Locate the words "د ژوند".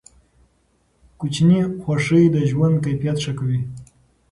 2.31-2.75